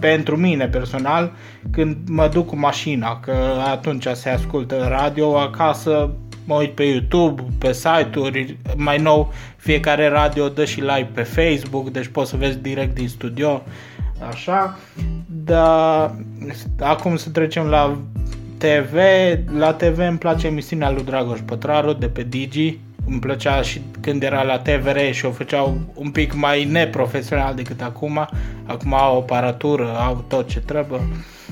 pentru 0.00 0.36
mine 0.36 0.68
personal 0.68 1.32
când 1.70 1.96
mă 2.08 2.28
duc 2.28 2.46
cu 2.46 2.56
mașina, 2.56 3.20
că 3.20 3.34
atunci 3.70 4.06
se 4.12 4.28
ascultă 4.28 4.86
radio 4.88 5.38
acasă, 5.38 6.10
mă 6.44 6.54
uit 6.54 6.74
pe 6.74 6.82
YouTube, 6.82 7.42
pe 7.58 7.72
site-uri, 7.72 8.56
mai 8.76 8.98
nou 8.98 9.32
fiecare 9.56 10.08
radio 10.08 10.48
dă 10.48 10.64
și 10.64 10.80
live 10.80 11.08
pe 11.14 11.22
Facebook, 11.22 11.90
deci 11.90 12.06
poți 12.06 12.30
să 12.30 12.36
vezi 12.36 12.58
direct 12.58 12.94
din 12.94 13.08
studio, 13.08 13.62
așa, 14.28 14.78
dar 15.26 16.14
acum 16.80 17.16
să 17.16 17.30
trecem 17.30 17.66
la 17.66 17.98
TV, 18.58 18.94
la 19.58 19.72
TV 19.72 19.98
îmi 19.98 20.18
place 20.18 20.46
emisiunea 20.46 20.90
lui 20.90 21.04
Dragoș 21.04 21.38
Pătraru 21.44 21.92
de 21.92 22.08
pe 22.08 22.22
Digi, 22.22 22.78
îmi 23.08 23.20
plăcea 23.20 23.62
și 23.62 23.80
când 24.00 24.22
era 24.22 24.42
la 24.42 24.58
TVR 24.58 24.98
și 25.10 25.24
o 25.24 25.30
făceau 25.30 25.78
un 25.94 26.10
pic 26.10 26.34
mai 26.34 26.64
neprofesional 26.64 27.54
decât 27.54 27.80
acum. 27.80 28.28
Acum 28.66 28.94
au 28.94 29.18
aparatură, 29.18 29.96
au 29.98 30.24
tot 30.28 30.48
ce 30.48 30.60
trebuie. 30.60 31.00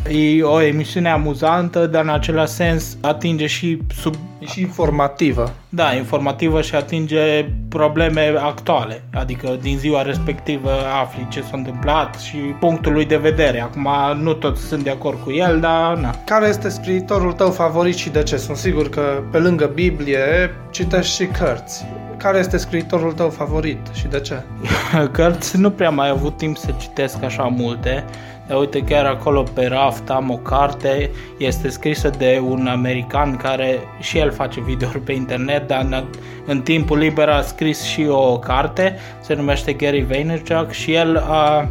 E 0.09 0.43
o 0.43 0.63
emisiune 0.63 1.09
amuzantă, 1.09 1.87
dar 1.87 2.03
în 2.03 2.09
același 2.09 2.53
sens 2.53 2.97
atinge 3.01 3.47
și 3.47 3.79
sub... 3.95 4.15
E 4.39 4.47
și 4.47 4.61
informativă. 4.61 5.53
Da, 5.69 5.95
informativă 5.95 6.61
și 6.61 6.75
atinge 6.75 7.45
probleme 7.69 8.35
actuale. 8.39 9.03
Adică 9.15 9.59
din 9.61 9.79
ziua 9.79 10.03
respectivă 10.03 10.71
afli 11.03 11.27
ce 11.31 11.43
s-a 11.43 11.57
întâmplat 11.57 12.19
și 12.21 12.37
punctul 12.37 12.93
lui 12.93 13.05
de 13.05 13.17
vedere. 13.17 13.61
Acum 13.61 13.89
nu 14.23 14.33
toți 14.33 14.63
sunt 14.63 14.83
de 14.83 14.91
acord 14.91 15.19
cu 15.25 15.33
el, 15.33 15.61
dar 15.61 15.97
na. 15.97 16.15
Care 16.25 16.47
este 16.47 16.69
scriitorul 16.69 17.33
tău 17.33 17.51
favorit 17.51 17.95
și 17.95 18.09
de 18.09 18.23
ce? 18.23 18.37
Sunt 18.37 18.57
sigur 18.57 18.89
că 18.89 19.23
pe 19.31 19.39
lângă 19.39 19.71
Biblie 19.75 20.51
citești 20.71 21.15
și 21.15 21.27
cărți. 21.27 21.85
Care 22.17 22.39
este 22.39 22.57
scriitorul 22.57 23.13
tău 23.13 23.31
favorit 23.31 23.79
și 23.93 24.07
de 24.07 24.21
ce? 24.21 24.43
Cărți 25.13 25.59
nu 25.59 25.71
prea 25.71 25.91
mai 25.91 26.09
avut 26.09 26.37
timp 26.37 26.57
să 26.57 26.75
citesc 26.81 27.23
așa 27.23 27.43
multe. 27.43 28.05
Dar 28.47 28.59
uite, 28.59 28.83
chiar 28.83 29.05
acolo 29.05 29.43
pe 29.43 29.67
raft 29.67 30.11
am 30.11 30.31
o 30.31 30.37
carte, 30.37 31.11
este 31.39 31.69
scrisă 31.69 32.11
de 32.19 32.43
un 32.49 32.67
american 32.67 33.37
care 33.37 33.79
și 34.01 34.19
el 34.19 34.31
face 34.31 34.61
videouri 34.61 35.01
pe 35.01 35.13
internet, 35.13 35.67
dar 35.67 35.81
în, 35.81 36.05
în 36.47 36.61
timpul 36.61 36.99
liber 36.99 37.29
a 37.29 37.41
scris 37.41 37.83
și 37.83 38.07
o 38.09 38.39
carte, 38.39 38.99
se 39.21 39.35
numește 39.35 39.73
Gary 39.73 40.03
Vaynerchuk 40.03 40.71
și 40.71 40.93
el 40.93 41.17
a, 41.17 41.69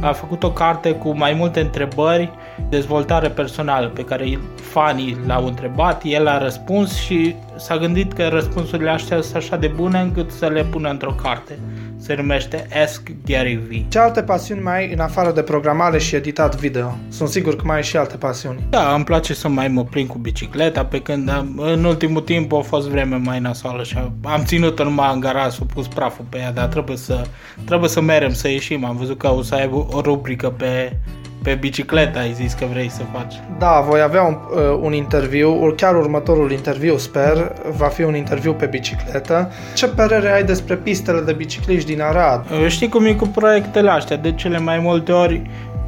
a 0.00 0.12
făcut 0.12 0.42
o 0.42 0.50
carte 0.50 0.92
cu 0.92 1.16
mai 1.16 1.32
multe 1.32 1.60
întrebări, 1.60 2.30
dezvoltare 2.68 3.28
personală 3.28 3.88
pe 3.88 4.04
care 4.04 4.38
fanii 4.54 5.16
l-au 5.26 5.46
întrebat, 5.46 6.02
el 6.04 6.26
a 6.26 6.38
răspuns 6.38 6.96
și 6.96 7.34
s-a 7.56 7.76
gândit 7.76 8.12
că 8.12 8.28
răspunsurile 8.28 8.90
astea 8.90 9.20
sunt 9.20 9.34
așa 9.34 9.56
de 9.56 9.66
bune 9.66 10.00
încât 10.00 10.30
să 10.30 10.46
le 10.46 10.64
pună 10.64 10.90
într-o 10.90 11.14
carte 11.22 11.58
se 12.04 12.14
numește 12.14 12.66
Ask 12.82 13.10
Gary 13.26 13.56
V. 13.56 13.88
Ce 13.88 13.98
alte 13.98 14.22
pasiuni 14.22 14.60
mai 14.60 14.76
ai 14.76 14.92
în 14.92 15.00
afară 15.00 15.32
de 15.32 15.42
programare 15.42 15.98
și 15.98 16.14
editat 16.14 16.56
video? 16.56 16.96
Sunt 17.08 17.28
sigur 17.28 17.56
că 17.56 17.62
mai 17.64 17.76
ai 17.76 17.82
și 17.82 17.96
alte 17.96 18.16
pasiuni. 18.16 18.66
Da, 18.70 18.94
îmi 18.94 19.04
place 19.04 19.34
să 19.34 19.48
mai 19.48 19.68
mă 19.68 19.84
plimb 19.84 20.08
cu 20.08 20.18
bicicleta, 20.18 20.84
pe 20.84 21.00
când 21.00 21.28
am, 21.28 21.54
în 21.56 21.84
ultimul 21.84 22.20
timp 22.20 22.52
a 22.52 22.60
fost 22.60 22.88
vreme 22.88 23.16
mai 23.16 23.40
nasoală 23.40 23.82
și 23.82 23.98
am 24.22 24.44
ținut-o 24.44 24.84
numai 24.84 25.14
în 25.14 25.20
garaj, 25.20 25.52
s-a 25.52 25.64
pus 25.74 25.88
praful 25.88 26.24
pe 26.28 26.38
ea, 26.38 26.52
dar 26.52 26.66
trebuie 26.66 26.96
să, 26.96 27.26
trebuie 27.64 27.88
să 27.88 28.00
merem, 28.00 28.32
să 28.32 28.48
ieșim. 28.48 28.84
Am 28.84 28.96
văzut 28.96 29.18
că 29.18 29.32
o 29.32 29.42
să 29.42 29.54
aibă 29.54 29.86
o 29.90 30.00
rubrică 30.00 30.50
pe 30.50 30.96
pe 31.44 31.54
bicicletă 31.54 32.18
ai 32.18 32.32
zis 32.32 32.52
că 32.52 32.64
vrei 32.70 32.90
să 32.90 33.02
faci. 33.12 33.34
Da, 33.58 33.84
voi 33.88 34.00
avea 34.00 34.22
un, 34.22 34.38
uh, 34.50 34.78
un 34.80 34.92
interviu, 34.92 35.72
chiar 35.76 35.96
următorul 35.96 36.52
interviu, 36.52 36.96
sper, 36.96 37.52
va 37.76 37.86
fi 37.86 38.02
un 38.02 38.14
interviu 38.14 38.52
pe 38.52 38.66
bicicletă. 38.66 39.52
Ce 39.74 39.88
părere 39.88 40.32
ai 40.32 40.44
despre 40.44 40.74
pistele 40.74 41.20
de 41.20 41.32
bicicliști 41.32 41.90
din 41.92 42.00
Arad? 42.00 42.46
Știi 42.68 42.88
cum 42.88 43.04
e 43.04 43.12
cu 43.12 43.26
proiectele 43.26 43.90
astea, 43.90 44.16
de 44.16 44.32
cele 44.32 44.58
mai 44.58 44.78
multe 44.78 45.12
ori 45.12 45.42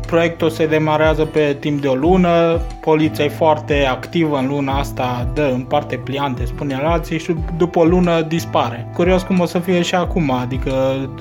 proiectul 0.07 0.51
se 0.51 0.67
demarează 0.67 1.25
pe 1.25 1.57
timp 1.61 1.81
de 1.81 1.89
o 1.89 1.95
lună, 1.95 2.61
poliția 2.81 3.25
e 3.25 3.29
foarte 3.29 3.87
activă 3.91 4.39
în 4.39 4.47
luna 4.47 4.79
asta, 4.79 5.29
dă 5.35 5.51
în 5.55 5.61
parte 5.61 5.97
pliante, 5.97 6.45
spune 6.45 6.75
alții 6.75 7.19
și 7.19 7.35
după 7.57 7.79
o 7.79 7.85
lună 7.85 8.23
dispare. 8.23 8.91
Curios 8.95 9.23
cum 9.23 9.41
o 9.41 9.45
să 9.45 9.59
fie 9.59 9.83
și 9.83 9.95
acum, 9.95 10.31
adică 10.31 10.73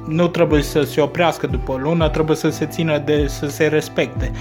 nu 0.08 0.28
trebuie 0.28 0.62
să 0.62 0.82
se 0.82 1.02
oprească 1.02 1.48
după 1.48 1.72
o 1.72 1.78
lună, 1.78 2.10
trebuie 2.10 2.36
să 2.36 2.50
se 2.50 2.66
țină 2.66 2.98
de 2.98 3.28
să 3.28 3.48
se 3.48 3.68
respecte. 3.68 4.32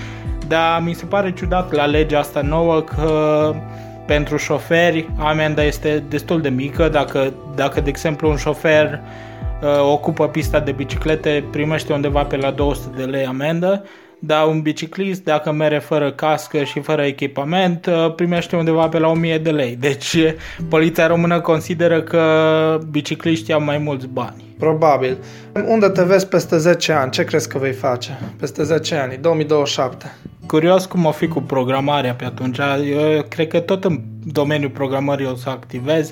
Dar 0.49 0.83
mi 0.85 0.95
se 0.95 1.05
pare 1.05 1.33
ciudat 1.33 1.73
la 1.73 1.85
legea 1.85 2.19
asta 2.19 2.41
nouă 2.41 2.81
că 2.81 3.55
pentru 4.07 4.37
șoferi 4.37 5.09
amenda 5.17 5.63
este 5.63 6.03
destul 6.09 6.41
de 6.41 6.49
mică, 6.49 6.89
dacă, 6.89 7.33
dacă 7.55 7.81
de 7.81 7.89
exemplu 7.89 8.31
un 8.31 8.37
șofer 8.37 9.01
uh, 9.63 9.93
ocupă 9.93 10.29
pista 10.29 10.61
de 10.61 10.73
biciclete 10.73 11.45
primește 11.51 11.93
undeva 11.93 12.23
pe 12.23 12.37
la 12.37 12.51
200 12.51 12.97
de 12.97 13.03
lei 13.03 13.27
amendă, 13.27 13.85
dar 14.27 14.47
un 14.47 14.61
biciclist, 14.61 15.25
dacă 15.25 15.53
mere 15.53 15.79
fără 15.79 16.13
cască 16.13 16.65
și 16.65 16.81
fără 16.81 17.03
echipament, 17.03 17.87
uh, 17.87 18.15
primește 18.15 18.57
undeva 18.57 18.89
pe 18.89 18.99
la 18.99 19.09
1000 19.09 19.39
de 19.39 19.51
lei. 19.51 19.77
Deci 19.77 20.17
poliția 20.69 21.07
română 21.07 21.41
consideră 21.41 22.03
că 22.03 22.23
bicicliștii 22.91 23.53
au 23.53 23.63
mai 23.63 23.79
mulți 23.79 24.07
bani. 24.07 24.45
Probabil. 24.59 25.17
Unde 25.67 25.89
te 25.89 26.03
vezi 26.03 26.29
peste 26.29 26.59
10 26.59 26.93
ani? 26.93 27.11
Ce 27.11 27.25
crezi 27.25 27.49
că 27.49 27.59
vei 27.59 27.73
face? 27.73 28.19
Peste 28.41 28.63
10 28.63 28.95
ani, 28.95 29.19
2027. 29.21 30.13
Curios 30.47 30.87
cum 30.87 31.05
o 31.05 31.11
fi 31.11 31.29
cu 31.29 31.41
programarea 31.41 32.15
pe 32.15 32.25
atunci. 32.25 32.59
Eu 32.91 33.23
cred 33.29 33.49
că 33.49 33.61
tot 33.61 33.85
în 33.85 34.01
domeniul 34.25 34.71
programării 34.71 35.27
o 35.27 35.35
să 35.35 35.49
activez, 35.49 36.11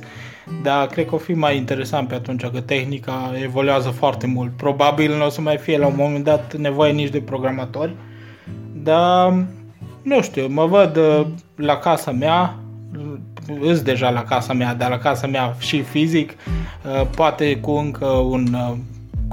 dar 0.62 0.86
cred 0.86 1.06
că 1.06 1.14
o 1.14 1.18
fi 1.18 1.32
mai 1.32 1.56
interesant 1.56 2.08
pe 2.08 2.14
atunci, 2.14 2.44
că 2.46 2.60
tehnica 2.60 3.32
evoluează 3.42 3.88
foarte 3.90 4.26
mult. 4.26 4.50
Probabil 4.56 5.16
nu 5.16 5.24
o 5.24 5.28
să 5.28 5.40
mai 5.40 5.56
fie 5.56 5.78
la 5.78 5.86
un 5.86 5.94
moment 5.96 6.24
dat 6.24 6.56
nevoie 6.56 6.92
nici 6.92 7.10
de 7.10 7.20
programatori, 7.20 7.94
dar 8.72 9.44
nu 10.02 10.22
știu, 10.22 10.46
mă 10.48 10.66
văd 10.66 10.96
uh, 10.96 11.26
la 11.56 11.76
casa 11.76 12.10
mea, 12.10 12.54
îs 13.60 13.80
deja 13.80 14.10
la 14.10 14.22
casa 14.22 14.52
mea, 14.52 14.74
dar 14.74 14.90
la 14.90 14.98
casa 14.98 15.26
mea 15.26 15.56
și 15.58 15.82
fizic, 15.82 16.30
uh, 16.30 17.06
poate 17.16 17.56
cu 17.56 17.70
încă 17.70 18.06
un 18.06 18.46
uh, 18.54 18.76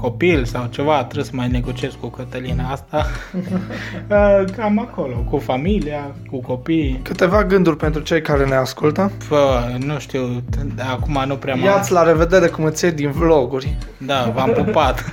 copil 0.00 0.44
sau 0.44 0.66
ceva, 0.70 1.04
trebuie 1.04 1.24
să 1.24 1.30
mai 1.34 1.48
negociez 1.48 1.92
cu 2.00 2.06
Cătălina 2.06 2.70
asta. 2.70 3.06
Uh, 4.10 4.44
cam 4.56 4.78
acolo, 4.78 5.14
cu 5.30 5.38
familia, 5.38 6.14
cu 6.30 6.40
copii. 6.40 7.00
Câteva 7.02 7.44
gânduri 7.44 7.76
pentru 7.76 8.02
cei 8.02 8.22
care 8.22 8.46
ne 8.46 8.54
ascultă. 8.54 9.12
Bă, 9.28 9.60
nu 9.78 9.98
știu, 9.98 10.42
acum 10.92 11.22
nu 11.26 11.36
prea 11.36 11.54
mai... 11.54 11.64
Ia-ți 11.64 11.92
la 11.92 12.02
revedere 12.02 12.46
cum 12.46 12.64
îți 12.64 12.84
iei 12.84 12.92
din 12.92 13.10
vloguri. 13.10 13.76
Da, 13.98 14.32
v-am 14.34 14.50
pupat. 14.50 15.12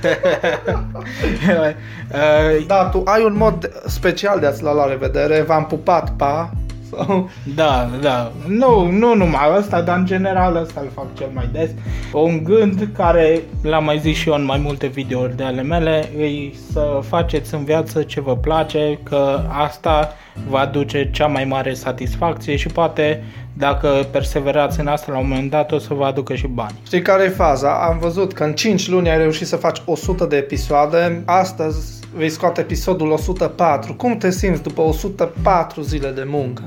da, 2.66 2.84
tu 2.84 3.02
ai 3.04 3.24
un 3.24 3.36
mod 3.36 3.82
special 3.86 4.40
de 4.40 4.46
a-ți 4.46 4.62
la 4.62 4.72
la 4.72 4.86
revedere, 4.86 5.42
v-am 5.46 5.66
pupat, 5.66 6.10
pa, 6.16 6.50
sau... 6.90 7.30
Da, 7.54 7.90
da. 8.00 8.32
Nu, 8.46 8.90
nu 8.90 9.14
numai 9.14 9.54
ăsta, 9.58 9.80
dar 9.80 9.98
în 9.98 10.06
general 10.06 10.56
ăsta 10.56 10.80
îl 10.80 10.90
fac 10.94 11.06
cel 11.16 11.28
mai 11.34 11.48
des. 11.52 11.70
Un 12.12 12.44
gând 12.44 12.88
care 12.96 13.40
l-am 13.62 13.84
mai 13.84 13.98
zis 13.98 14.16
și 14.16 14.28
eu 14.28 14.34
în 14.34 14.44
mai 14.44 14.58
multe 14.58 14.86
videouri 14.86 15.36
de 15.36 15.42
ale 15.42 15.62
mele, 15.62 16.08
e 16.18 16.54
să 16.72 17.00
faceți 17.08 17.54
în 17.54 17.64
viață 17.64 18.02
ce 18.02 18.20
vă 18.20 18.36
place, 18.36 18.98
că 19.02 19.40
asta 19.48 20.12
va 20.48 20.58
aduce 20.58 21.10
cea 21.10 21.26
mai 21.26 21.44
mare 21.44 21.74
satisfacție 21.74 22.56
și 22.56 22.66
poate 22.66 23.24
dacă 23.52 24.06
perseverați 24.10 24.80
în 24.80 24.86
asta 24.86 25.12
la 25.12 25.18
un 25.18 25.28
moment 25.28 25.50
dat 25.50 25.72
o 25.72 25.78
să 25.78 25.94
vă 25.94 26.04
aducă 26.04 26.34
și 26.34 26.46
bani. 26.46 26.74
Știi 26.86 27.02
care 27.02 27.24
e 27.24 27.28
faza? 27.28 27.70
Am 27.70 27.98
văzut 27.98 28.32
că 28.32 28.44
în 28.44 28.52
5 28.52 28.88
luni 28.88 29.10
ai 29.10 29.18
reușit 29.18 29.46
să 29.46 29.56
faci 29.56 29.82
100 29.84 30.24
de 30.24 30.36
episoade, 30.36 31.22
astăzi 31.24 31.98
vei 32.14 32.28
scoate 32.28 32.60
episodul 32.60 33.10
104. 33.10 33.94
Cum 33.94 34.16
te 34.16 34.30
simți 34.30 34.62
după 34.62 34.80
104 34.80 35.80
zile 35.80 36.10
de 36.10 36.24
muncă 36.26 36.62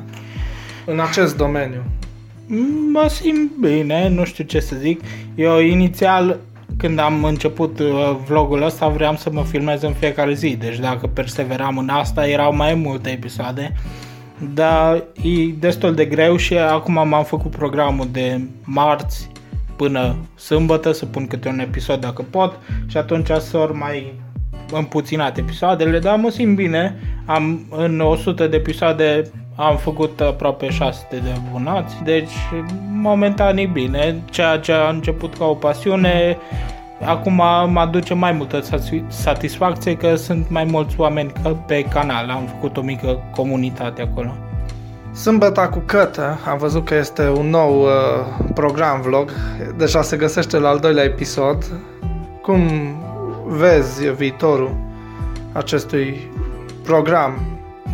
în 0.85 0.99
acest 0.99 1.37
domeniu? 1.37 1.83
Mă 2.91 3.07
simt 3.09 3.51
bine, 3.59 4.09
nu 4.09 4.25
știu 4.25 4.43
ce 4.43 4.59
să 4.59 4.75
zic. 4.75 5.01
Eu 5.35 5.59
inițial 5.59 6.39
când 6.77 6.99
am 6.99 7.23
început 7.23 7.79
uh, 7.79 8.17
vlogul 8.27 8.61
ăsta 8.61 8.87
vreau 8.87 9.15
să 9.15 9.29
mă 9.31 9.43
filmez 9.43 9.81
în 9.81 9.93
fiecare 9.93 10.33
zi, 10.33 10.55
deci 10.55 10.79
dacă 10.79 11.07
perseveram 11.07 11.77
în 11.77 11.89
asta 11.89 12.27
erau 12.27 12.55
mai 12.55 12.73
multe 12.73 13.09
episoade, 13.09 13.73
dar 14.53 14.95
e 15.23 15.53
destul 15.59 15.93
de 15.93 16.05
greu 16.05 16.35
și 16.35 16.57
acum 16.57 17.07
m-am 17.07 17.23
făcut 17.23 17.51
programul 17.51 18.07
de 18.11 18.41
marți 18.63 19.29
până 19.75 20.15
sâmbătă 20.35 20.91
să 20.91 21.05
pun 21.05 21.27
câte 21.27 21.47
un 21.47 21.59
episod 21.59 21.99
dacă 21.99 22.25
pot 22.29 22.59
și 22.87 22.97
atunci 22.97 23.29
sor 23.29 23.71
mai 23.71 24.13
împuținat 24.71 25.37
episoadele, 25.37 25.99
dar 25.99 26.17
mă 26.17 26.29
simt 26.29 26.55
bine. 26.55 26.95
Am, 27.25 27.65
în 27.69 27.99
100 27.99 28.47
de 28.47 28.55
episoade 28.55 29.31
am 29.55 29.77
făcut 29.77 30.21
aproape 30.21 30.69
600 30.69 31.15
de 31.15 31.29
abonați, 31.35 31.95
deci 32.03 32.31
momentan 33.01 33.57
e 33.57 33.65
bine. 33.65 34.21
Ceea 34.29 34.57
ce 34.57 34.71
a 34.71 34.89
început 34.89 35.37
ca 35.37 35.45
o 35.45 35.53
pasiune, 35.53 36.37
acum 37.05 37.33
mă 37.71 37.79
aduce 37.79 38.13
mai 38.13 38.31
multă 38.31 38.61
satisfacție 39.07 39.95
că 39.95 40.15
sunt 40.15 40.49
mai 40.49 40.63
mulți 40.63 40.95
oameni 40.99 41.31
pe 41.65 41.83
canal. 41.83 42.29
Am 42.29 42.45
făcut 42.45 42.77
o 42.77 42.81
mică 42.81 43.23
comunitate 43.35 44.01
acolo. 44.01 44.33
Sâmbăta 45.13 45.67
cu 45.67 45.79
Cătă, 45.85 46.39
am 46.45 46.57
văzut 46.57 46.85
că 46.85 46.95
este 46.95 47.29
un 47.29 47.49
nou 47.49 47.81
uh, 47.81 47.89
program 48.53 49.01
vlog, 49.01 49.31
deja 49.77 50.01
se 50.01 50.17
găsește 50.17 50.57
la 50.57 50.69
al 50.69 50.79
doilea 50.79 51.03
episod. 51.03 51.65
Cum 52.41 52.61
vezi 53.51 54.09
viitorul 54.09 54.75
acestui 55.51 56.29
program? 56.83 57.41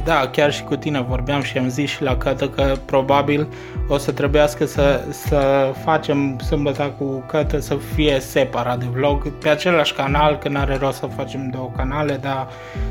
Da, 0.04 0.30
chiar 0.32 0.54
și 0.54 0.64
cu 0.64 0.76
tine 0.76 1.02
vorbeam 1.02 1.42
și 1.42 1.58
am 1.58 1.70
zis 1.70 1.90
și 1.90 2.04
la 2.04 2.18
Cătă 2.18 2.50
că 2.50 2.76
probabil 2.86 3.48
o 3.88 3.98
să 3.98 4.12
trebuiască 4.12 4.66
să, 4.66 5.04
să 5.10 5.72
facem 5.84 6.40
sâmbătă 6.40 6.96
cu 6.98 7.24
Cătă 7.28 7.60
să 7.60 7.78
fie 7.96 8.20
separat 8.20 8.80
de 8.80 8.86
vlog 8.94 9.32
pe 9.32 9.50
același 9.50 9.94
canal, 9.94 10.38
că 10.38 10.50
n-are 10.50 10.78
rost 10.78 10.98
să 10.98 11.06
facem 11.06 11.50
două 11.50 11.72
canale, 11.76 12.20
dar 12.22 12.48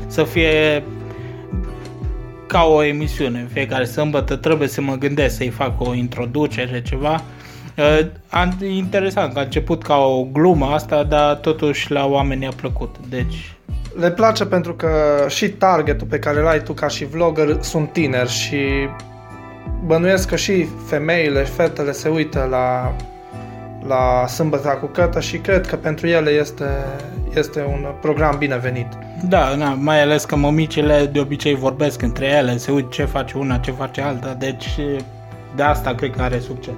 să 0.07 0.23
fie 0.23 0.83
ca 2.47 2.63
o 2.63 2.83
emisiune 2.83 3.39
în 3.39 3.47
fiecare 3.47 3.85
sâmbătă, 3.85 4.35
trebuie 4.35 4.67
să 4.67 4.81
mă 4.81 4.95
gândesc 4.95 5.35
să-i 5.35 5.49
fac 5.49 5.81
o 5.81 5.93
introducere, 5.93 6.81
ceva. 6.81 7.21
Uh, 7.77 8.67
interesant 8.67 9.33
că 9.33 9.39
a 9.39 9.41
început 9.41 9.83
ca 9.83 9.95
o 9.95 10.23
glumă 10.23 10.65
asta, 10.65 11.03
dar 11.03 11.35
totuși 11.35 11.91
la 11.91 12.05
oameni 12.05 12.47
a 12.47 12.51
plăcut, 12.55 12.95
deci... 13.09 13.55
Le 13.99 14.11
place 14.11 14.45
pentru 14.45 14.73
că 14.73 14.89
și 15.27 15.49
targetul 15.49 16.07
pe 16.07 16.19
care 16.19 16.39
îl 16.39 16.47
ai 16.47 16.63
tu 16.63 16.73
ca 16.73 16.87
și 16.87 17.05
vlogger 17.05 17.57
sunt 17.61 17.91
tineri 17.91 18.29
și 18.29 18.57
bănuiesc 19.85 20.27
că 20.27 20.35
și 20.35 20.67
femeile, 20.87 21.43
fetele 21.43 21.91
se 21.91 22.09
uită 22.09 22.47
la, 22.49 22.95
la 23.87 24.27
Sâmbăta 24.27 24.69
cu 24.69 24.85
Cătă 24.85 25.19
și 25.19 25.37
cred 25.37 25.67
că 25.67 25.75
pentru 25.75 26.07
ele 26.07 26.29
este, 26.29 26.69
este 27.35 27.61
un 27.61 27.85
program 28.01 28.35
binevenit. 28.37 28.87
Da, 29.29 29.55
na, 29.55 29.73
mai 29.73 30.01
ales 30.01 30.25
că 30.25 30.35
mămicile 30.35 31.05
de 31.05 31.19
obicei 31.19 31.55
vorbesc 31.55 32.01
între 32.01 32.25
ele, 32.25 32.57
se 32.57 32.71
uit 32.71 32.91
ce 32.91 33.05
face 33.05 33.37
una, 33.37 33.57
ce 33.57 33.71
face 33.71 34.01
alta, 34.01 34.33
deci 34.33 34.67
de 35.55 35.63
asta 35.63 35.95
cred 35.95 36.15
că 36.15 36.21
are 36.21 36.39
succes. 36.39 36.75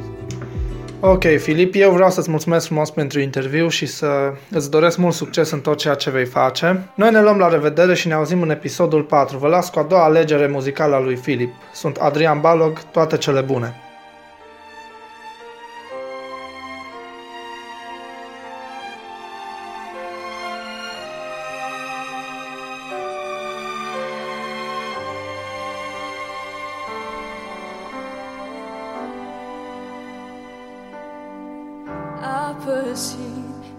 Ok, 1.01 1.23
Filip, 1.37 1.73
eu 1.75 1.91
vreau 1.91 2.09
să-ți 2.09 2.29
mulțumesc 2.29 2.65
frumos 2.65 2.89
pentru 2.89 3.19
interviu 3.19 3.67
și 3.67 3.85
să 3.85 4.33
îți 4.51 4.69
doresc 4.69 4.97
mult 4.97 5.13
succes 5.13 5.51
în 5.51 5.59
tot 5.59 5.77
ceea 5.77 5.93
ce 5.93 6.09
vei 6.09 6.25
face. 6.25 6.89
Noi 6.95 7.11
ne 7.11 7.21
luăm 7.21 7.37
la 7.37 7.49
revedere 7.49 7.93
și 7.93 8.07
ne 8.07 8.13
auzim 8.13 8.41
în 8.41 8.49
episodul 8.49 9.03
4. 9.03 9.37
Vă 9.37 9.47
las 9.47 9.69
cu 9.69 9.79
a 9.79 9.83
doua 9.83 10.03
alegere 10.03 10.47
muzicală 10.47 10.95
a 10.95 10.99
lui 10.99 11.15
Filip. 11.15 11.53
Sunt 11.73 11.97
Adrian 11.97 12.39
Balog, 12.41 12.81
toate 12.91 13.17
cele 13.17 13.41
bune! 13.41 13.88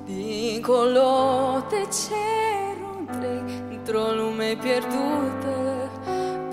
Dincolo 0.05 1.11
de 1.69 1.83
cerul 2.01 2.97
întreg 2.99 3.45
Într-o 3.71 4.07
lume 4.17 4.57
pierdută 4.63 5.57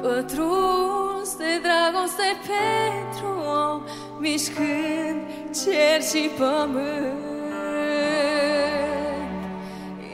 Pătruns 0.02 1.36
de 1.38 1.62
dragoste 1.66 2.30
pentru 2.48 3.28
om 3.64 3.82
Mișcând 4.20 5.22
cer 5.64 6.02
și 6.12 6.30
pământ. 6.38 7.26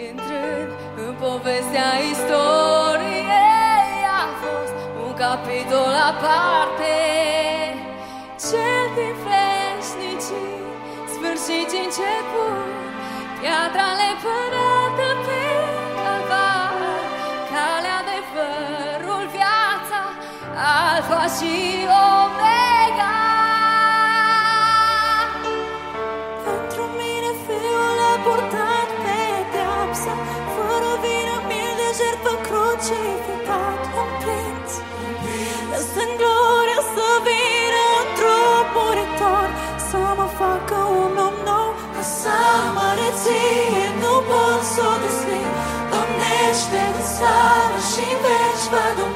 Intrând 0.09 0.71
în 1.07 1.13
povestea 1.25 1.91
istoriei 2.11 3.31
A 4.21 4.25
fost 4.43 4.75
un 5.05 5.13
capitol 5.13 5.93
aparte. 6.11 6.95
Cel 8.47 8.82
din 8.82 8.82
freșnicii 8.82 8.82
Sfârșit 11.35 11.71
început 11.83 12.65
Piatra 13.39 13.89
lepădată 13.99 15.09
pe 15.25 15.41
calvar 16.01 16.73
Calea 17.51 17.99
de 18.09 18.19
fărul 18.31 19.25
viața 19.35 20.01
Alfa 20.93 21.23
și 21.35 21.53
Omega 21.85 22.22
savu 47.17 47.79
šim 47.93 48.17
vērš 48.23 48.63
vadu 48.73 49.12